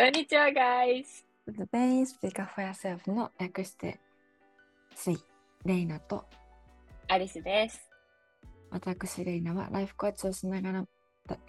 [0.00, 1.24] こんにちは、guys!
[1.48, 3.98] The Main Speak for Yourself の略して、
[4.94, 5.18] スイ、
[5.64, 6.24] レイナと、
[7.08, 7.90] アリスです。
[8.70, 10.84] 私レイナはライフコーチをしながら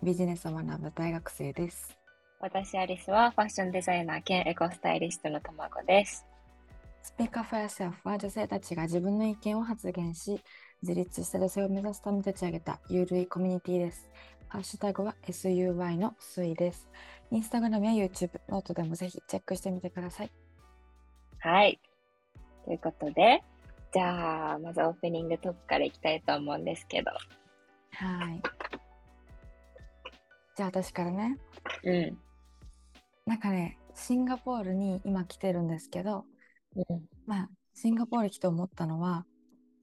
[0.01, 1.96] ビジネスを学ぶ大学生です。
[2.39, 6.26] 私、アリスはファッションデザイナー兼エコスタイリストの卵です。
[7.20, 10.42] Speak for Yourself は女性たちが自分の意見を発言し、
[10.81, 14.10] 自立した女性を目指すために立ち上げたゆるいコミュニティです。
[14.47, 16.90] ハッシュタグは SUY のスイです。
[17.31, 20.31] インスタグラムや YouTube、ノートでもぜひチェックしてみてください。
[21.39, 21.79] はい。
[22.65, 23.43] ということで、
[23.93, 27.11] じゃあ、まずオープニングトークからいきたいと思うんですけど。
[27.91, 28.41] はい。
[30.55, 31.37] じゃあ私からね、
[31.84, 32.17] うん。
[33.25, 36.25] なんかね、シンガポールに今来てるんですけど、
[36.75, 37.05] うん。
[37.27, 39.25] まあ、シンガポール来て思ったのは、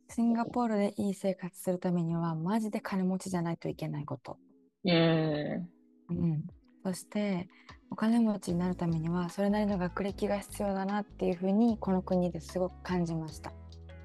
[0.09, 4.37] シンガポールでいい生活するためには、マジで金持ちじゃないといけないこと。
[4.85, 5.71] うん。
[6.11, 6.47] うん。
[6.87, 7.49] そして、
[7.91, 13.53] お金持ちになるためには、それなりの学歴が必要だなっていうふうに、この国ですごく感じました。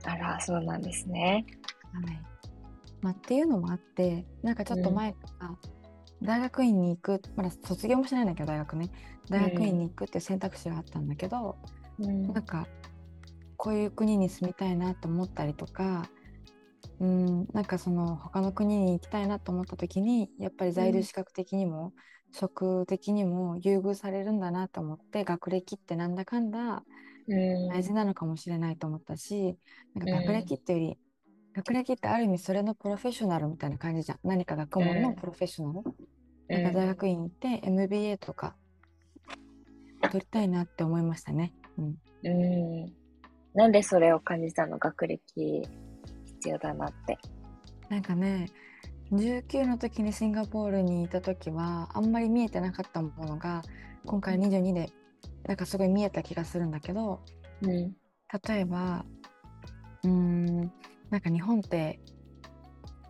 [0.05, 1.45] あら、そうなんですね。
[1.93, 2.21] はい。
[3.01, 5.55] まあ、っていうのもあって、なんかちょっと前から、
[6.23, 8.89] 大学院に行く、まだ卒業もしないんだけど、大学ね。
[9.29, 11.57] 大学院に行くっていう選択肢があったんだけど、
[11.99, 12.67] うんなんか
[13.57, 16.09] こういう国に住みたいなと思ったりとか
[17.01, 21.93] うんなんかその他の国に行きたいなと思った時にやっぱり在留資格的にも、
[22.31, 26.83] 職的にも優遇されるんだなと思って学歴ってなんだかんだ
[27.27, 27.69] うん。
[27.69, 29.57] 大事なのかもしれないと思ったし、
[29.95, 30.97] なんかうん学歴ってより、
[31.55, 34.19] 学歴ってある意味それのプロフェッショナルみたいな感じじゃん。
[34.23, 35.83] 何か学問のプロフェッショナル、
[36.49, 38.55] なんか大学院行って MBA とか
[40.03, 41.53] 取りたいなって思いましたね。
[41.77, 41.95] うん。
[42.23, 42.29] う
[42.87, 42.93] ん。
[43.53, 44.77] なんでそれを感じたの？
[44.77, 45.67] 学歴
[46.41, 47.19] 必要だなって。
[47.89, 48.47] なんかね
[49.11, 53.61] 19の時にシンガポールにいた時はあんまり見えてなかったものが
[54.05, 54.89] 今回22で
[55.45, 57.19] なんかすごい見えた気がするんだけど
[57.61, 57.95] うん。
[58.47, 59.05] 例えば
[60.03, 60.71] うーん
[61.09, 61.99] なんか日本って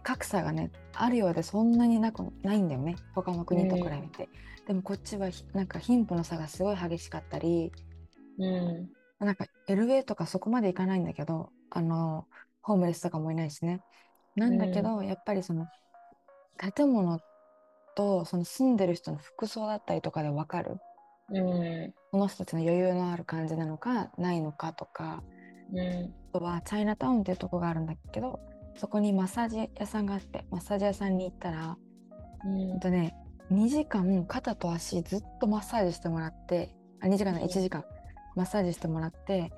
[0.01, 4.29] 格差がねあるようでそんなになくないんだよね他の国と比べて、
[4.67, 7.71] でもこっちはひなんか貧富の差がすごい激しかったり
[8.39, 8.89] うん。
[9.19, 12.25] なんか LA とかそこまでいかないんだけどあの
[12.61, 13.81] ホームレスとかもいないしね。
[14.35, 15.67] なんだけど、やっぱりその
[16.75, 17.19] 建物
[17.95, 20.77] とその住んでる人の服装だったりとかで分かる？
[21.29, 21.93] うん。
[22.11, 25.23] その人たちの余裕のある感じなのかないのかとか。
[25.73, 26.13] うん。
[26.33, 28.39] あとはチャイナタウンっていうとこがあるんだけど
[28.75, 31.77] そこにマッサージ屋さんがあってマッサージ屋さんに行ったら
[32.45, 32.67] うん。
[32.69, 33.15] ほんとね
[33.51, 37.83] 2時間肩と足ずっとマッサージしてもらってあ2時間ない1時間。
[38.35, 39.51] マッサージしてもらって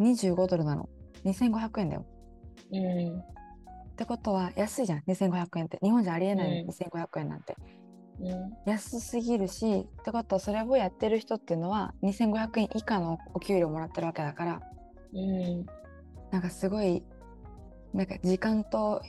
[0.00, 0.88] 25ドルなの
[1.24, 2.06] 2500円だよ。
[2.72, 3.18] うん。
[3.18, 3.24] っ
[3.96, 5.00] てことは安いじゃん。
[5.00, 5.78] 2500円って。
[5.82, 6.68] 日本じゃありえないの、うん。
[6.70, 7.56] 2500円なんて。
[8.20, 8.52] うん。
[8.66, 14.60] 安すぎるしってことはそれをやってる人っていうのは2500円以下のお給料もらってるわけだから。
[15.12, 15.66] うん。
[16.30, 17.04] なんかすごい
[17.92, 19.02] なんか時間と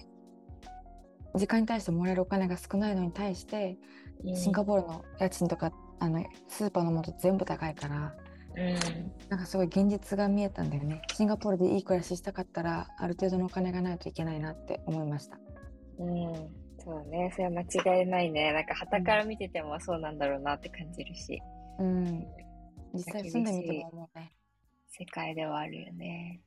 [1.35, 3.77] 時間に対してもらえるお金が少ないのに対して
[4.35, 8.13] シンガポールの家賃とかあのスーパーのもの全部高いから
[8.57, 9.11] うん。
[9.29, 15.37] なんかすごい現実が見えたんだよねシンガポールでいい暮らししたかったらある程度のお金がないといけないなって思いました
[15.99, 16.65] うん。
[16.85, 17.31] そうね。
[17.33, 18.53] それは間違いないね。
[18.53, 21.41] なんか、旗から見ててもそうなんだろうなって感じるし、
[21.79, 22.27] うん
[22.93, 24.31] 実際住んでみても思うね
[24.87, 26.41] 世界ではあるよね。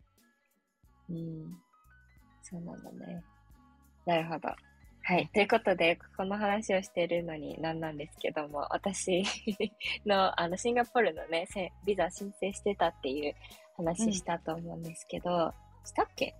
[1.10, 1.56] うん。
[2.42, 3.22] そうなんだね。
[4.06, 4.48] なるほど。
[5.08, 5.30] はい。
[5.32, 9.24] ということで、この話をしているのになんなんですけども、私
[10.04, 13.34] の、あの、シンガポールのね、せビザ申請してたっていう
[13.78, 15.54] 話したと思うんですけど、
[15.86, 16.34] したっけ？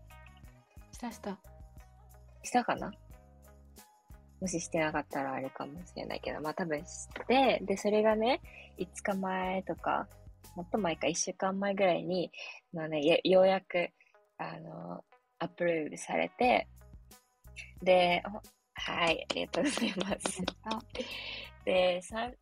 [0.92, 1.38] したした。
[2.42, 2.92] したかな？
[4.38, 8.42] もししてなかったらあれかもしれないけど、まあ多分して、で、それがね、
[8.76, 10.06] 5日前とか、
[10.56, 12.30] もっと前か1週間前ぐらいに、
[12.74, 13.88] のね、やようやく、
[14.36, 15.02] あの、
[15.38, 16.68] アプローブされて、
[17.82, 18.42] で、ほ
[18.78, 20.42] はい、ありがとうございます。
[21.64, 22.34] で、さん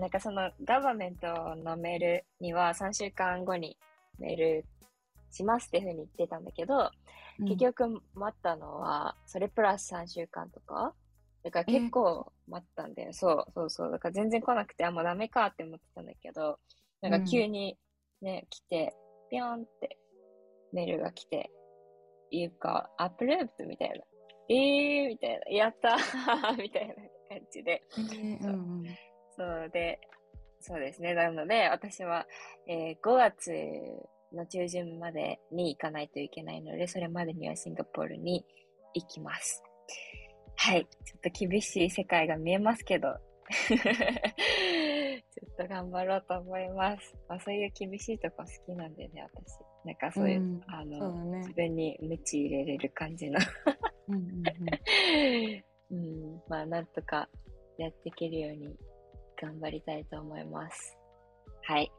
[0.00, 3.78] なんかそのガバメントのメールには3週間後に
[4.18, 4.64] メール
[5.30, 6.90] しますっていうふうに言ってたんだけど、
[7.40, 10.94] 結局待ったのは、それプラス3週間とか？
[11.42, 13.12] だから結構待ったんだよ。
[13.12, 13.90] そうそうそう。
[13.90, 16.58] だから全然来なくて、あ、もうダメかって思ってたんだけど、
[17.00, 17.76] なんか急に
[18.20, 18.94] ね、来て、
[19.30, 19.98] ピョンって
[20.72, 21.50] メールが来て、
[22.30, 23.96] いうか、アップループみたいな。
[24.48, 25.50] えーみたいな。
[25.50, 27.82] やったー みたいな感じで。
[27.98, 28.86] えーうんうん
[29.34, 29.98] そうで、
[30.60, 31.14] そうですね。
[31.14, 32.26] なので、私は、
[32.66, 33.50] えー5月
[34.34, 38.44] の中旬までに行かないといけないので、それまでにはシンガポールに
[38.94, 39.62] 行きます。
[40.56, 40.86] はい。
[41.04, 43.16] ちょっと厳しい世界が見えますけど。
[43.68, 47.14] ちょっと頑張ろうと思います。
[47.28, 49.58] まあ、そういう厳しいとこ好きなんでね、私。
[49.84, 53.40] なんかそういう、うんあの、ね自分に鞭入れれる感じの。
[54.08, 57.28] うんうんうん うん、まあ、なんとか
[57.78, 58.76] やっていけるように
[59.40, 60.96] 頑張りたいと思います。
[61.62, 61.92] はい。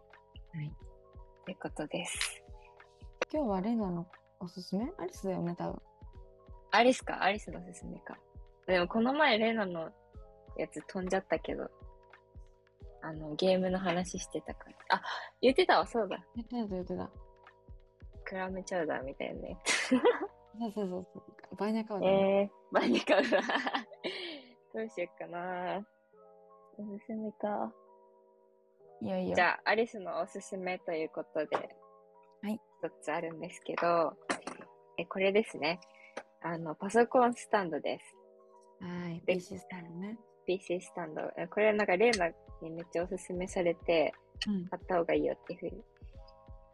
[0.53, 0.71] はい。
[1.45, 2.43] ということです。
[3.31, 4.07] 今日はレナの
[4.39, 4.91] おすすめ？
[4.97, 5.81] アリスだよね、多分。
[6.71, 7.21] アリスか？
[7.23, 8.17] アリスのおすすめか。
[8.67, 9.91] でもこの前レナの
[10.57, 11.69] やつ飛んじゃったけど、
[13.01, 14.75] あの、ゲームの話してたから。
[14.97, 15.01] あ、
[15.41, 16.23] 言ってたわ、そうだ。
[16.35, 17.09] 言ってた言ってた。
[18.23, 19.57] クラムチャウダーみたいなね。
[19.65, 21.23] そうそうそうそう。
[21.55, 22.11] バイナカウダね。
[22.11, 23.41] えー、バニカウダー。
[24.73, 25.85] どうしよっかな。
[26.77, 27.71] おすすめか。
[29.01, 29.35] いやいや。
[29.35, 31.55] じゃあ、アリスのおすすめということで、
[32.41, 32.59] はい。
[32.81, 34.17] 一つあるんですけど、
[34.97, 35.79] え、これですね。
[36.41, 38.15] あの、パソコンスタンドです。
[38.79, 39.21] はい。
[39.25, 40.17] で PC スタイルね。
[40.45, 41.21] PC スタンド。
[41.37, 42.29] えこれなんか、レーナ
[42.61, 44.13] にめっちゃおすすめされて、
[44.47, 44.67] うん。
[44.67, 45.83] 買った方がいいよっていうふうに。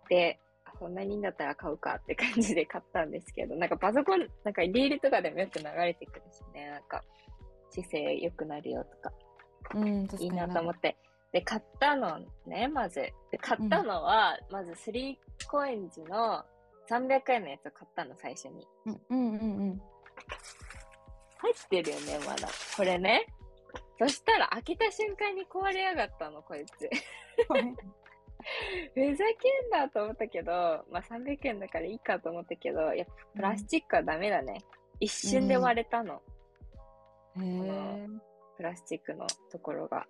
[0.09, 0.39] で、
[0.79, 7.03] あそんなにいいんだったら買うかって感じで買ったんですけど、なんかパソコン、なんかリールとかでもよく流れてくるしね、なんか
[7.69, 9.13] 姿勢良くなるよとか、
[9.75, 10.97] うん、いいになと思って。
[11.31, 13.01] で、買ったのね、まず。
[13.31, 15.15] で、買ったのは、まず3
[15.47, 16.43] コインズの
[16.89, 18.67] 300円のやつを買ったの、最初に。
[18.85, 19.81] うんうんうんうん。
[21.37, 22.49] 入ってるよね、まだ。
[22.75, 23.27] これね。
[23.99, 26.89] そしたら開けた瞬間に壊れやがったの、こいつ。
[28.93, 30.51] ふざけんなと思ったけど、
[30.89, 34.63] まあ300円だからいいかと思ったけど、やっぱプラスチックはダメだね。
[34.99, 36.21] 一瞬で割れたの、
[37.37, 38.07] へえ。
[38.57, 40.05] プラスチックのところが。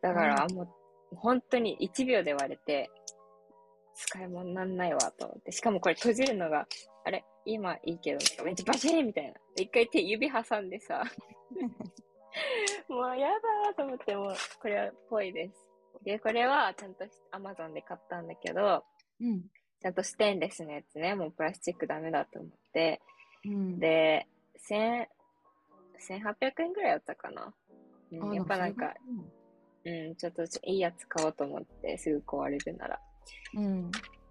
[0.00, 2.90] だからもう、本当に1秒で割れて、
[3.94, 5.52] 使い物になんないわと思って。
[5.52, 6.66] しかもこれ閉じるのが、
[7.04, 7.24] あれ？
[7.44, 9.34] 今いいけど、めっちゃバシーンみたいな。
[9.56, 11.02] 一回手指挟んでさ、
[12.88, 15.61] もうやだーと思って、もうこれはぽいです。
[16.04, 18.84] で、これはちゃんと Amazon で買ったんだけど、
[19.20, 19.42] うん。
[19.80, 23.00] ちゃんとステンレスのやつね、もうプラスチックダメだと思って、
[23.44, 23.78] うん。
[23.78, 24.26] で、
[24.56, 25.08] 千、
[26.08, 27.52] 1800円ぐらいだったかな。
[28.12, 28.92] うんあやっぱなんか、
[29.84, 32.96] うん、ちょっとちょいいやつ買おうと思って、すぐ壊れるなら。
[32.96, 33.00] が
[33.54, 33.90] うん。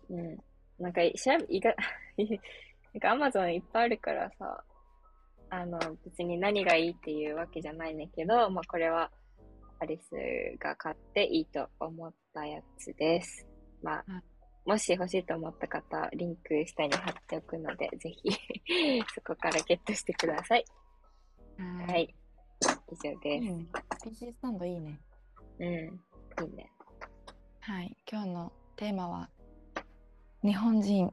[0.10, 0.38] うん。
[0.80, 1.76] なんか、調べ、意外、
[3.02, 4.64] なんか Amazon いっぱいあるからさ、
[5.50, 9.12] あの、別に何がいいっていうわけじゃないねんけど、まあこれは、
[9.82, 10.12] アリス
[10.60, 13.48] が買っていいと思ったやつです。
[13.82, 14.24] まあ、はい
[14.64, 18.30] もし欲しいと思った方、リンク下に貼っておくので、ぜひ、
[19.16, 20.64] そこからゲットしてください。
[21.58, 21.88] は。
[21.92, 22.16] はいい。
[22.92, 23.44] 以上です。
[23.44, 23.66] いいね。
[24.04, 25.00] PC スタンドいいね。
[25.58, 25.68] うん。
[25.68, 25.80] い
[26.46, 26.72] いね。
[27.62, 27.98] はい。
[28.08, 29.30] 今日のテーマは、
[30.44, 31.12] 日本人、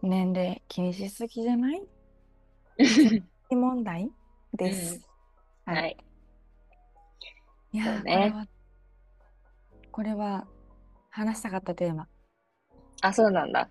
[0.00, 1.82] 年齢気にしすぎじゃない？
[3.50, 4.08] 問題
[4.52, 5.04] です。
[5.64, 5.96] はいはい。
[7.74, 8.46] いやねこれは、
[9.90, 10.46] これは
[11.10, 12.06] 話したかったテーマ。
[13.02, 13.68] あ、そうなんだ。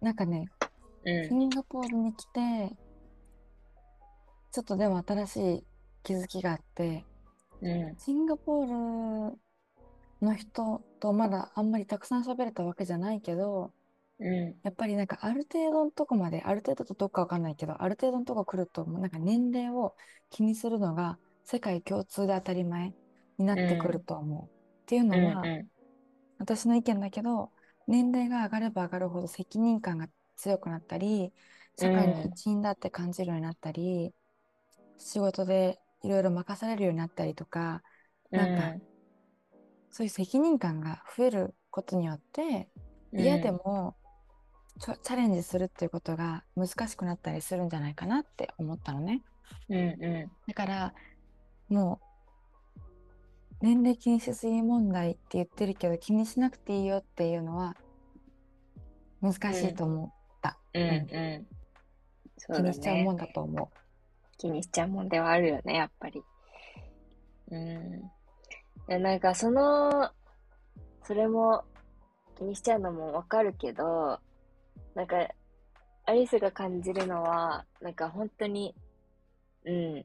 [0.00, 0.48] なんかね、
[1.04, 2.74] うシンガポールに来て、
[4.50, 5.64] ちょっとでも新しい
[6.02, 7.04] 気づきがあって、
[7.60, 7.66] ん。
[7.66, 9.38] うシンガポール
[10.22, 13.72] の人とまだあんまりたくさん喋れたわけじゃないけど、
[14.20, 14.48] ん。
[14.50, 19.96] うやっぱりなんかある程度のとこまで、ある程度とどっかわかんないけど、ある程度のとこ来ると、もうなんか年齢を
[20.30, 22.94] 気にするのが世界共通で当たり前
[23.38, 24.46] になってくると思う。
[24.46, 24.50] っ
[24.86, 25.24] ていうのん。
[25.24, 25.66] は、う
[26.38, 27.52] 私の意見だけど、
[27.86, 31.32] 年齢が上がれば上がるほど責任感が強くなったり、
[31.76, 34.14] 社会の一員だって感じるようになったり、
[34.98, 37.82] 仕事でいろいろ任されるようになったりとか、
[38.32, 38.36] ん。
[38.36, 38.74] なんか
[39.90, 42.70] そういう責任感が増えることによって、
[43.12, 43.99] うん、嫌でもちょ
[44.80, 49.22] チャレンジするっていうことが難しくなったりするんじゃないかなって思ったのね。
[49.68, 50.94] うんうだから
[51.68, 52.84] もう
[53.60, 57.76] 年齢気にしすぎ問題って言ってるけど気にしなくていいよっていうのは
[59.20, 60.58] 難しいと思った。
[60.72, 60.78] ん。
[60.78, 61.46] うんうん。
[62.54, 63.12] 気にしちゃうもね。
[63.12, 63.70] んだと思
[64.38, 66.22] 気にしちゃうもんではあるよね、やっぱり。
[67.50, 68.10] うん。
[68.88, 70.10] でなんかその、
[71.02, 71.64] それも
[72.38, 74.18] 気にしちゃうのもわかるけど、
[74.94, 75.28] なんか、
[76.06, 78.74] アリスが感じるのは、なんか本当に、
[79.64, 80.04] うん。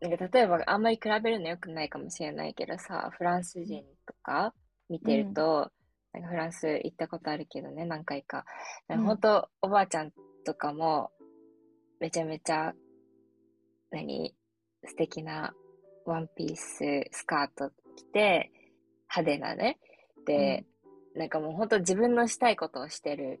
[0.00, 4.52] なんか例えばあんまり比べるの良くないかもしれないけどさ、フランス人とか
[4.88, 5.70] 見てると、
[6.12, 8.44] なんかフランス行ったことあるけどね、何回か。
[8.88, 10.12] なんか本当、おばあちゃん
[10.44, 11.10] とかも、
[12.00, 12.74] めちゃめちゃ、
[13.90, 14.34] 何、
[14.84, 15.54] 素敵な
[16.04, 18.50] ワンピース、スカート着て、
[19.14, 19.78] 派手なね。
[20.26, 20.64] で、
[21.14, 23.40] なんかもう本当自分のしたいことをしてる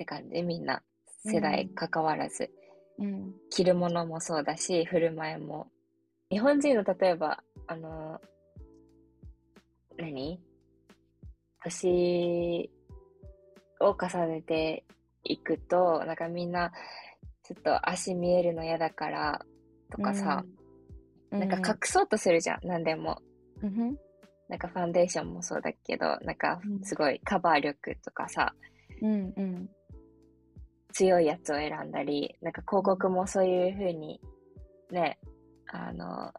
[0.00, 0.82] って感じ、みんな。
[1.26, 2.50] 世代関わらず。
[2.98, 3.04] う。
[3.04, 3.34] うん。
[3.50, 5.66] 着るものもそうだし、振る舞いも
[6.30, 8.18] 日本人の例えば、あの、
[9.98, 10.40] 何？
[11.62, 12.70] 年
[13.80, 14.84] を重ねて
[15.24, 16.72] いくと、なんかみんな、
[17.42, 19.44] ちょっと足見えるの嫌だから
[19.90, 20.44] とかさ、
[21.30, 23.18] なんか隠そうとするじゃん、何でも。
[23.62, 23.98] うん
[24.48, 28.52] なんかファンデーションもそうだけど、なんかすごいカバー力とかさ、
[29.00, 29.70] うんうん
[30.92, 34.20] 強いやつを選んだり、なんか広告もそういう風に
[34.90, 35.18] ね、
[35.66, 36.32] あの、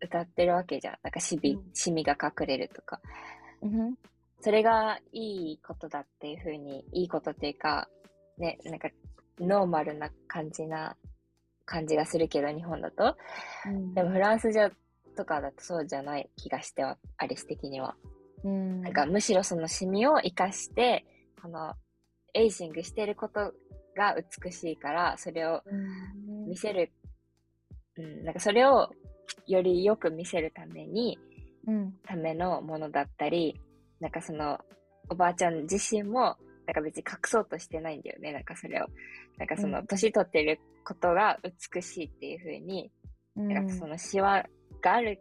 [0.00, 0.98] 歌ってるわけじゃん。
[1.02, 3.00] なんかシビ、うんシミが隠れるとか。
[3.62, 3.94] うん
[4.40, 7.88] それがいいことだっていう風に、いいことっていうか、
[8.38, 8.88] ね、なんか
[9.40, 10.96] ノーマルな感じな
[11.64, 13.16] 感じがするけど、日本だと。
[13.66, 14.70] うんでもフランスじゃ、
[15.16, 17.96] とかだとそうじゃない気がしては、アリス的には。
[18.44, 21.04] うんなんかむしろそのシミを活かして、
[21.42, 21.74] この
[22.34, 23.52] エイジングしてること
[23.96, 26.48] が美しいから、それをうん。
[26.48, 26.92] 見せる、
[27.96, 28.90] うん、なんかそれを
[29.46, 31.18] よりよく見せるために、
[31.66, 31.92] うん。
[32.06, 33.60] ためのものだったり、
[34.00, 34.58] なんかその
[35.10, 38.86] おばあちゃん自身も、なんか別に隠そうとしてないんだよね、なんかそれを。
[39.38, 39.86] なんかそのうん。
[39.86, 41.38] 年取ってることが
[41.72, 42.90] 美しいっていう風に、
[43.36, 43.48] うん。
[43.48, 44.44] なんかそのシワ
[44.82, 45.18] がある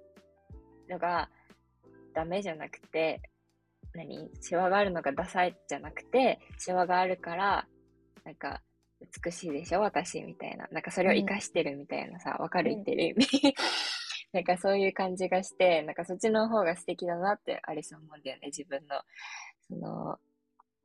[0.90, 1.30] のが
[2.14, 3.22] ダメじゃなくて、
[3.98, 4.30] 何？
[4.42, 7.68] シワがあるのがダサいじゃなくて、シワがあるから、
[8.24, 8.62] なんか、
[9.24, 9.82] 美しいでしょ？
[9.82, 10.68] 私みたいな。
[10.72, 13.04] なんかそれを活かしてるみたいなさ、わかるうん言ってる？
[13.04, 13.56] 意味。
[14.34, 18.48] なんかそういう感じがして、なんかそっちの方が素敵だなってアリスは思うんだよね。
[18.48, 19.02] 自分の、
[19.68, 20.18] その、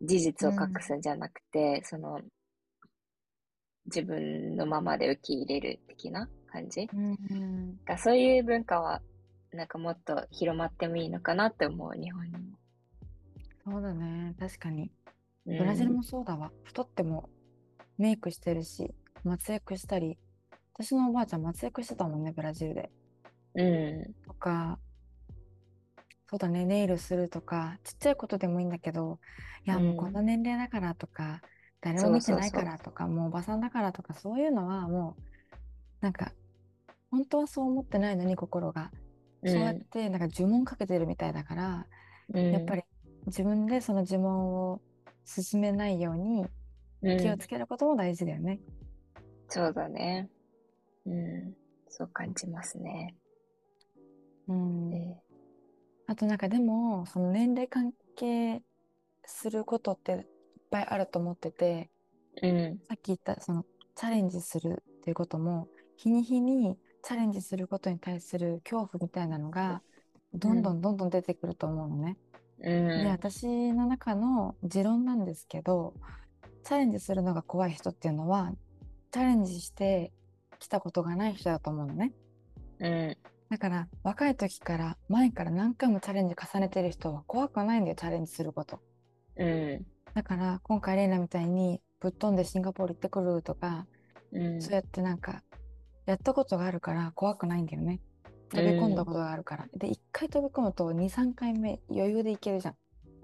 [0.02, 2.21] 事実を隠すんじゃなくて、その、
[3.87, 6.88] 自分のままで受け入れる的な感じ？
[6.92, 9.02] うんがそういう文化は
[9.52, 12.59] なんかもっと広まってもいいのかなって思う日本にも。
[13.64, 14.35] そうだね。
[14.38, 14.90] 確かに。
[15.47, 15.59] うん。
[15.59, 17.28] ブラジルもそうだわ、太っても
[17.99, 20.19] メイクしてるし松役したり。
[20.75, 22.90] 私のおばあちゃん松役してたもんねブラジルで。
[23.54, 24.14] うん。
[24.26, 24.78] とか
[26.31, 29.19] そうだねネイルするとかちっちゃいことでもいいんだけど
[29.66, 29.87] いやうん。
[29.88, 31.42] もうこんな年齢だからとか、
[31.83, 35.23] 誰そうも見てないからとかもうおばさんだからとかそういうのはもう
[36.00, 36.33] なんか
[37.11, 38.90] 本当はそう思ってないのに心が、
[39.45, 41.87] そうやってなんか呪文かけてるみたいだから、
[42.33, 42.82] うんやっぱり
[43.26, 44.81] 自分でその呪文を
[45.25, 46.47] 進めないように
[47.02, 48.61] うん気をつけることも大事だよね。
[49.49, 50.29] そうだね。
[51.07, 51.55] うん。
[51.88, 53.14] そう感じますね。
[54.49, 55.17] うんで
[56.07, 58.62] あとなんかでもその年齢関係
[59.25, 60.26] することっていっ
[60.71, 61.91] ぱいあると思ってて
[62.43, 62.79] うん。
[62.88, 63.64] さっき言ったその
[63.95, 69.83] チャレンジするっていうことも日に日にチャレンジすることに対する恐怖みたいなのが
[70.35, 72.17] どんどんどんどん出てくると思うのね。
[72.32, 72.32] う
[72.62, 73.09] でん。
[73.09, 75.95] 私の中の持論なんですけど
[76.64, 78.52] チャレンジするのが怖い人っていうのは
[79.11, 80.12] チャレンジして
[80.59, 82.12] きたことがない人だと思うのね。
[82.78, 83.16] うん。
[83.50, 88.81] だから若い時から前から何回もチャレンジ重ねてる人は怖くないんだよチャレンジすること。
[89.37, 89.87] うん。
[90.14, 93.87] だから今回レイナみたいにぶっ飛んでシンガポール行ってくるとか、
[94.33, 94.62] うん。
[94.62, 95.42] そうやってなんか
[96.07, 98.00] やったことがあるから怖くないんだよね。
[98.53, 99.67] 飛び込んだことがあるから。
[99.77, 102.75] で1回飛び込むと23回目余裕でいけるじゃん。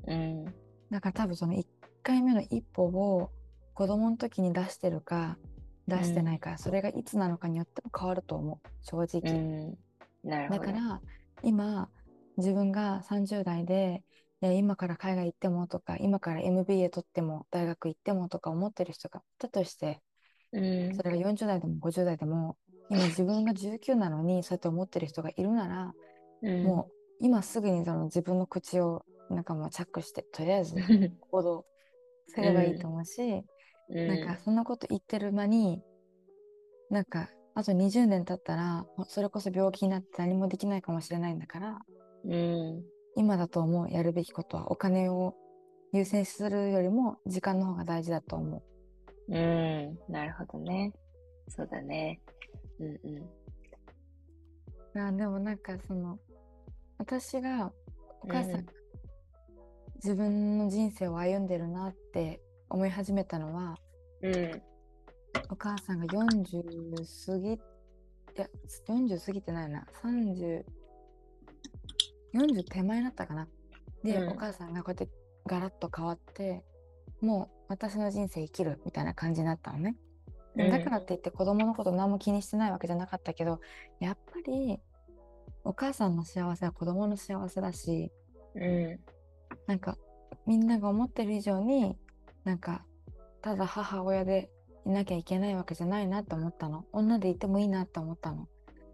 [0.06, 0.44] うん。
[0.90, 1.66] だから多分その1
[2.02, 3.30] 回目の一歩を
[3.74, 5.38] 子供の時に出してるか
[5.86, 9.32] 出してないか、それがいつなのかによっても変わると思う正直。
[9.32, 9.78] うん。
[10.24, 10.60] なるほど。
[10.60, 11.00] だから
[11.42, 11.88] 今
[12.36, 14.02] 自分が30代で
[14.40, 20.00] 今から海外行ってもとか今から MBA 取っても大学行ってもとか思ってる人がいたとして
[20.52, 21.02] うんそ。
[21.02, 22.56] れが40代でも50代でも
[22.90, 25.94] 今自分が19なのにそうやって思ってる人がいるなら、
[26.42, 26.64] うん。
[26.64, 26.90] も
[27.20, 30.76] う今すぐにその自分の口をなんかもうチャックしてとりあえず
[31.30, 31.66] 行動
[32.28, 33.44] すればいいと思うし、
[33.88, 34.08] うん。
[34.08, 35.82] なんかそんなこと言ってる間に
[36.90, 41.78] なんかあと20年経ったらそれこそ病気になって何もできないかもしれないんだから
[42.24, 42.84] うん。
[43.16, 45.34] 今だと思うやるべきことはお金を
[45.92, 48.62] 優先するよりも時間の方が大事だと思
[49.28, 49.34] う。
[49.34, 49.98] うん。
[50.08, 50.92] なるほどね。
[51.48, 52.20] そうだね。
[52.80, 53.00] うん
[54.94, 56.18] うあでもなんかその
[56.98, 57.72] 私が
[58.22, 58.66] お母さんがうん
[59.96, 63.76] 自分の人生を歩んでるなって思い始めたのは
[64.22, 64.22] ん。
[64.22, 64.62] うん。
[65.50, 66.62] お母さんが40
[67.26, 67.58] 過ぎい
[68.36, 68.46] や
[68.88, 69.86] 40過ぎてないな。
[70.02, 70.64] 3040
[72.70, 73.48] 手前だったかな。
[74.04, 74.28] で、うん。
[74.30, 75.12] お母さんがこうやって
[75.46, 76.62] ガラッと変わって
[77.20, 79.96] もう私の人生生きるみたいな感じになったのね、
[80.58, 83.60] だからって言って子供のこと何も気にしてないわけじゃなかったけど
[84.00, 84.80] やっぱり
[85.64, 88.10] お母さんの幸せは子供の幸せだし
[88.54, 89.00] うん。
[89.66, 89.96] なんか
[90.46, 91.96] みんなが思ってる以上に
[92.44, 92.84] なんか
[93.42, 94.50] ただ母親で
[94.84, 98.48] いなきゃいけないわけじゃないなって思ったの女でいてもいいなって思ったの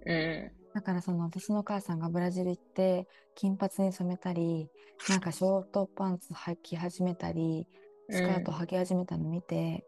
[0.05, 0.51] うん。
[0.75, 4.69] だからその私のお母さんがブラジル行って金髪に染めたり
[5.09, 7.69] なんかショートパンツ履き始めたり
[8.11, 9.85] スカート履き始めたの見て、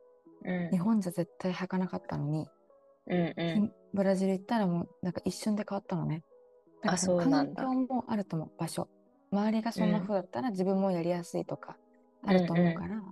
[0.46, 2.48] うん日本じゃ絶対履かなかったのに、
[3.08, 3.72] うんうん。
[3.94, 6.22] ブラジル行ったらもうなんか一瞬で変わったのね。
[6.82, 8.88] だからあそのそうなんだ環境もあると思う場所。
[9.32, 11.76] 周りがそんな風だったら自分もやりやすいとか
[12.24, 13.02] あると思うから、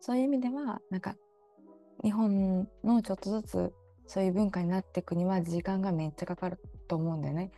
[0.00, 1.14] そういう意味ではなんか
[2.02, 3.72] 日本のちょっとずつ
[4.06, 7.52] そういう文化になっていくには時間がめっちゃかかると思うんだよね。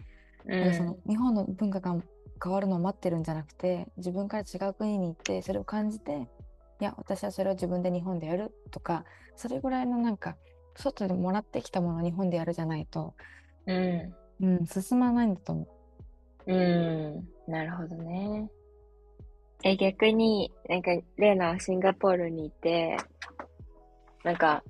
[0.45, 1.97] うだからそんの日本の文化が
[2.43, 6.29] 変わるのを待ってるんじゃなくて自分から違う国に行ってそれを感じて
[6.81, 9.05] いや私はそれを自分で日本でやるとか
[9.37, 10.37] それぐらいのなんか
[10.77, 13.15] 外でもらってきたものを日本でやるじゃないと、
[13.67, 14.15] うん。
[14.41, 15.69] うん、進まないんだと思
[16.47, 16.53] う。
[16.53, 17.29] うん。
[17.47, 18.51] なるほどね。
[19.63, 22.97] え、逆に、なんか、レーナはシンガポールにいて、
[24.25, 24.65] なんか、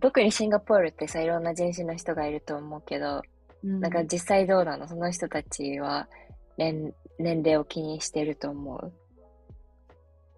[0.00, 3.22] 特にシンガポールってさ、いろんな人種の人がいると思うけど、
[3.64, 4.86] うんなんか実際どうなの？
[4.88, 6.08] その人たちは
[6.56, 8.92] 年、年齢を気にしてると思う？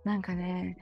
[0.04, 0.76] なんかね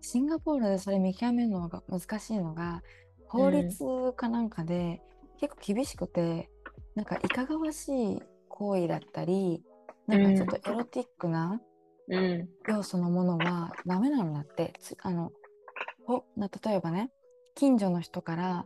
[0.00, 2.82] シンガポールでそれ見極めるのが難しいのが
[3.26, 3.76] 法律
[4.16, 5.02] かなんかで
[5.40, 6.50] 結構厳しくて、
[6.94, 9.62] なんかいかがわしい行為だったり
[10.06, 11.60] なんかちょっとエロティックな、
[12.08, 12.48] うん。
[12.68, 15.30] 要素のものはダメなんだってつあの
[16.06, 17.10] ほな例えばね
[17.54, 18.64] 近所の人から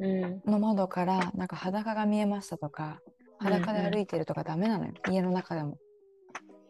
[0.00, 0.42] うん。
[0.44, 3.00] の窓からなんか裸が見えましたとか
[3.38, 5.78] 裸で歩いてるとかダメなのよ、家の中でも。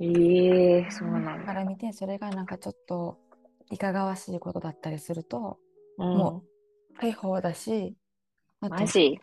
[0.00, 1.44] ええそうなんだ。
[1.44, 3.18] から見てそれがなんかちょっと
[3.70, 5.58] いかがわしいことだったりすると
[5.98, 6.42] うんも
[7.00, 7.94] 逮捕だし
[8.60, 9.20] あとマジ？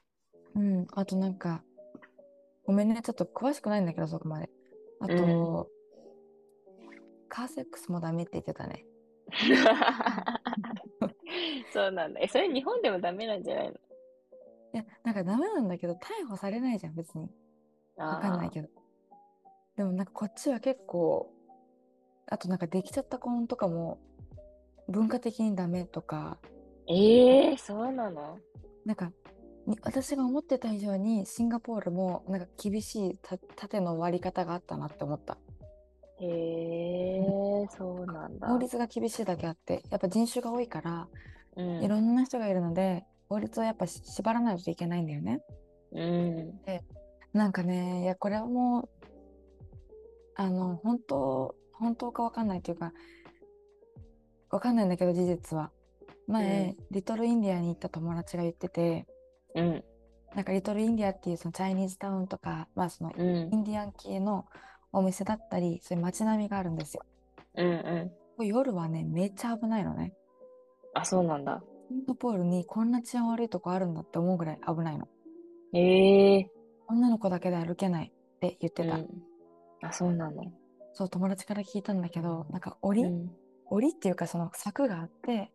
[0.55, 1.63] うん、あとなんか
[2.65, 4.49] ごめんねちょっと詳しくないんだけどそこまで。
[4.99, 5.69] あと、
[7.29, 8.83] カーセックスもダメって言ってたね。
[11.71, 12.19] そうなんだ。
[12.19, 13.73] え、それ日本でもダメなんじゃないの？
[13.73, 13.75] い
[14.73, 17.29] や、なんかダメなんだけど、逮捕されないじゃん、別に。
[17.95, 18.69] わかんないけど。
[19.77, 21.31] でもなんかこっちは結構、
[22.25, 23.99] あとなんかできちゃった婚とかも、
[24.89, 26.39] 文化的にダメとか、
[26.89, 28.39] ええー、そうなの？
[28.85, 29.11] なんか、
[29.65, 35.37] に私が思ってた以上にシンガポールもなんか厳しいた縦の割り方があったなって思った。
[36.19, 38.47] へえ、そうなんだ。
[38.47, 41.07] 法律が厳しいだけあって、やっぱ人種が多いから、
[41.55, 45.41] うんいろんな人がいるので、法律をやっぱし縛らないといけないんだよね。
[45.91, 46.59] うん。
[47.33, 48.89] なんかね、いや、これはもう、
[50.37, 52.93] あの、本当、本当かわかんないというか、
[54.51, 55.71] わかんないんだけど、事実は。
[56.27, 59.07] 前、リトルインディアに行った友達が言ってて、
[59.55, 59.83] うん。
[60.35, 63.55] なんかリトルインディアっていうそのチャイニーズタウンとか、まあそのうんイ。
[63.55, 64.45] ンディアン系の
[64.93, 67.03] お店だったり、そういう街並みがあるんですよ。
[67.55, 68.11] うん。
[68.37, 68.45] うん。
[68.45, 70.13] 夜はね、めっちゃ危ないのね。
[70.93, 71.63] あ、そうなんだ。
[71.87, 75.07] シンガポールにこんな治安悪いとこあるんだって思うぐらい危ないの。
[75.73, 76.51] ええ
[76.87, 78.95] 女の子だけで歩けないって言ってた。
[78.95, 79.07] うん。
[79.81, 80.43] あ、そうなの。
[80.93, 83.31] そう、友達から聞いたんだけど、なんか檻、うん。
[83.69, 85.51] 檻っていうかその柵があって、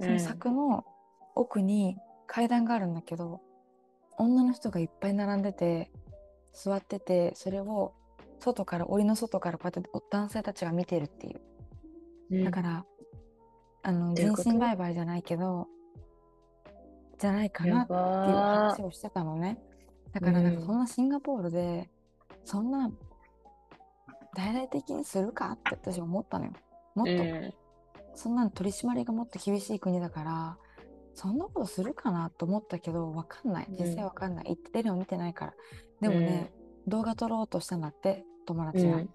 [0.00, 0.84] そうんの柵の
[1.34, 3.40] 奥に階段があるんだけど、
[4.18, 5.90] 女の人がいっぱい並んでて、
[6.52, 7.92] 座ってて、それを
[8.40, 11.40] 外から、檻の外からこうやって男性たちが見てるっていう。
[12.30, 12.84] うんだから、
[13.82, 15.68] あの、人身売買じゃないけど、
[17.18, 18.42] じゃないかなやっていうば
[18.76, 19.58] 話をしてたのね。
[20.12, 21.88] だからなんうんかそんなシンガポールで、
[22.44, 22.90] そんな
[24.36, 26.52] 大々的にするかって私思ったのよ。
[26.94, 27.54] もっと、うん。
[28.14, 30.58] そんなの取り締まりがもっと厳しい国だから、
[31.14, 33.66] そんなことするかなと思ったけど、わかんない。
[33.70, 34.44] 実際わかんない。
[34.46, 35.54] 言ってるの見てないから。
[36.02, 36.52] でもね、
[36.86, 38.96] 動画撮ろうとしたんだって、友達が。
[38.96, 39.10] うん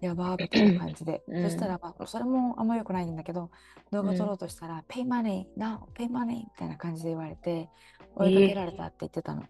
[0.00, 1.22] やばーみたいな感じで。
[1.26, 3.50] うんそしたら、まあ、それもあんま良くないんだけど、
[3.90, 7.70] 動画撮ろうとしたら、pay money, now, pay money みたいな感じで言われて、
[8.14, 9.44] 追いかけられたって言ってたの。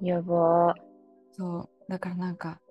[0.00, 0.74] やば
[1.30, 1.68] そう。
[1.88, 2.65] だからなんか、あ、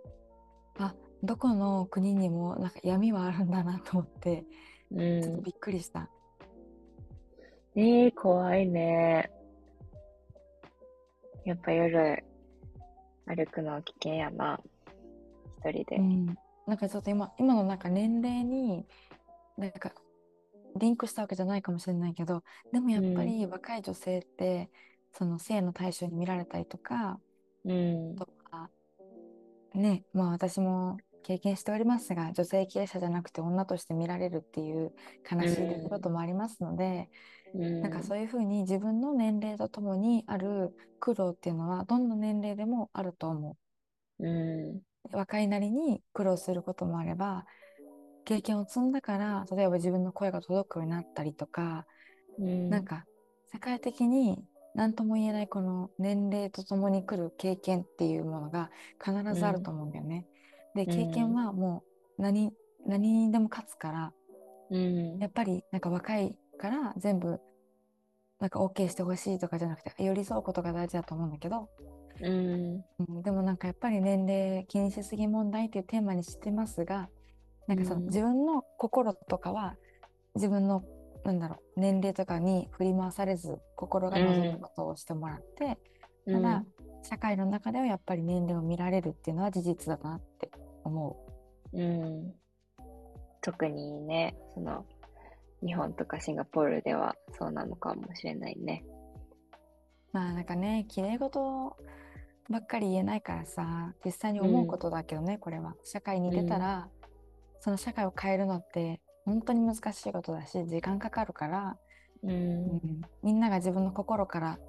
[1.26, 5.20] どこの国にもなんか闇はあるんだなと思って、ー。
[5.20, 6.02] うちょっとびっくりした。
[6.02, 6.10] ん。
[7.76, 9.32] ええ怖いね。
[11.46, 12.24] やっぱ夜
[13.26, 14.60] 歩くのは危険やな。
[15.60, 16.02] 一人でう。
[16.02, 16.26] ん。
[16.68, 18.86] なんかちょっと今、今のなんか年齢に、
[19.58, 19.92] なんか、
[20.76, 24.70] リンクしたわけじゃないかもしれないけど、でもやっぱり若い女性って、
[25.14, 27.20] その性の対象に見られたりとか、
[27.64, 28.16] うん。
[28.16, 28.70] とか、
[29.74, 34.94] ね、まあ私も経験しておりますが、女性経営者じゃなくて女として見られるっていう
[35.30, 37.10] 悲しい出来事もありますので、
[37.54, 37.82] うん。
[37.82, 43.58] なんかそういうふうに自分の年齢とともにある苦労っていうのはどんな年齢でもあると思
[44.20, 44.82] うん。
[45.12, 45.18] う。
[45.18, 47.46] 若いなりに苦労することもあれば、
[48.24, 51.88] 経験を積んだから、例えば自分の声が届くようになったりとか、
[52.38, 52.70] うん。
[52.70, 53.06] なんか
[53.52, 58.72] 世界的に何とも言えないこの年齢とともに来る経験っていうものが
[59.04, 60.26] 必ずあると思うんだよね。
[60.76, 60.88] でうん。
[60.88, 61.84] 経験はも
[62.18, 62.52] う何
[62.86, 64.14] 何にでも勝つから
[64.70, 65.18] うん。
[65.18, 67.40] やっぱりなんか若いから全部
[68.40, 71.70] なんか OK してほしいとかじゃなくて寄り添うことが大事だと思うんだけど、
[72.22, 72.84] うん。
[73.08, 77.10] うん、でもなんかやっぱり年齢気にしすぎ問題っていうテーマにしてますが
[77.68, 78.06] なんかそのうん。
[78.06, 79.76] 自分の心とかは
[80.36, 80.84] 自分の
[81.24, 85.80] なんだろう年齢とかに振り回されず心が望むことをしてもらって、
[86.32, 86.64] ただ
[87.02, 90.52] 社会の中ではやっぱり年齢を見られるっていうのは事実だなって
[90.86, 91.18] 思
[91.74, 92.34] うん、
[93.42, 94.86] 特にね、その、
[95.66, 98.84] 日本とかシンガポールではそうなのかもしれないね。
[100.14, 101.76] うまあなんかね綺麗事
[102.50, 106.88] ばっかり言えないからさ実際に思うことだけどね、これは社会に出たら、
[107.60, 111.78] その社会を変えるのって本当に難しいことだし時間かかるから、
[112.24, 114.60] うんうんみんなが自分の心から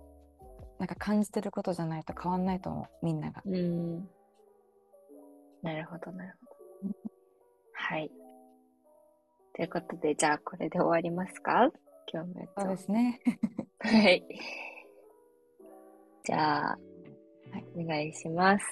[0.78, 3.42] なんか感じてることじゃないと変わんないと思うみんなが。
[3.44, 4.08] うん。
[5.62, 6.94] なるほど、なるほど。
[7.72, 8.10] はい。
[9.54, 11.70] ということで、じゃあこれで終わりますか？
[12.12, 12.82] 今日のやつはそうで。
[12.82, 13.20] すね。
[13.80, 14.24] はい。
[16.24, 16.78] じゃあ、
[17.52, 18.64] はいお願いします。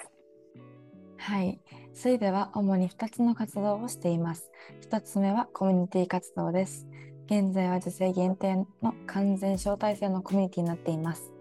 [1.17, 1.61] はい。
[1.95, 4.51] スイでは主に2つの活動をしています。
[4.91, 6.87] 1つ目はコミュニティ活動です。
[7.27, 11.33] 現在は女性限定の完全招待制のコミュニティになっています。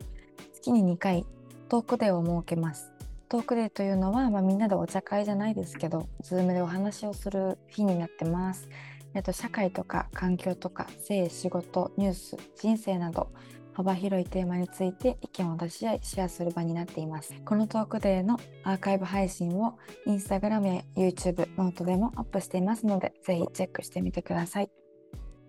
[0.54, 1.26] 月に2回
[1.68, 2.93] トークデーを設けます。
[3.30, 8.70] トークデーというのは、まあ、みんなでお茶会じゃないですけど、ズームでお話をする日になってます。
[9.16, 13.32] あと社会とか環境とか性、仕事、ニュース、人生など
[13.74, 17.34] 幅広いテーマについて意見を出し合いシェアする場になっています。
[17.46, 24.83] このトークデーのアーカイブ配信をインスタグラムや YouTube、ノートでもアップしていますので、ぜひチェックしてみてください。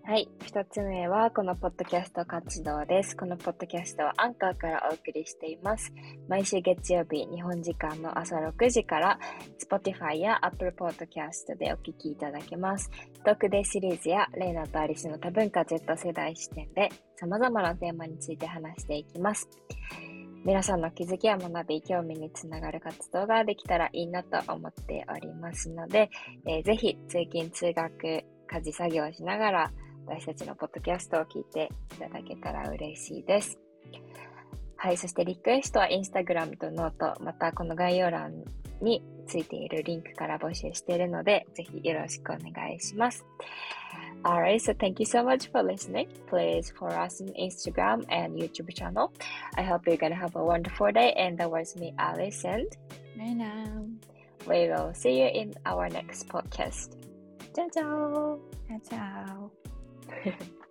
[0.07, 0.29] はい。
[0.45, 3.17] 二つ目は、このポッドキャスト活動です。
[3.17, 5.91] このポッドキャストはアンカーからお送りしています。
[6.29, 9.19] 毎週月曜日、日本時間の朝6時から、
[9.67, 12.91] Spotify や Apple Podcast でお聞きいただけます。
[13.25, 19.49] トークデイシリーズや、レイナとアリスの多文化 Z 世代視点で、様々なテーマについて話していきます。
[20.45, 26.11] 皆さんの気づきや学び、興味につながる活動ができたらいいなと思っておりますので、
[26.45, 29.71] えーぜひ通勤・通学、家事作業しながら、
[30.07, 33.59] 私たちのポッドキャストを聞いていただけたら嬉しいです。
[34.77, 38.43] はい、そしてリクエストはインスタグラムとノート、またこの概要欄
[38.81, 43.25] についているリンクから募集しているので、ぜひよろしくお願いします。
[44.23, 46.07] Alright, so thank you so much for listening.
[46.27, 49.11] Please follow us on Instagram and YouTube channel.
[49.55, 51.13] I hope you're gonna have a wonderful day.
[51.13, 52.67] And that was me, Alice, and
[53.17, 54.15] レイナー
[54.47, 56.91] we will see you in our next podcast.
[57.53, 58.55] Ciao, ciao!
[58.83, 59.64] チャ
[60.07, 60.31] オ。